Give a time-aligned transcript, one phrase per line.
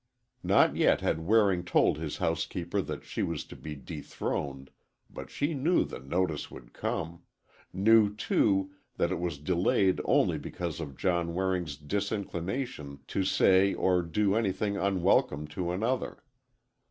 [0.43, 4.71] Not yet had Waring told his housekeeper that she was to be dethroned
[5.11, 10.97] but she knew the notice would come,—knew, too, that it was delayed only because of
[10.97, 16.23] John Waring's disinclination to say or do anything unwelcome to another.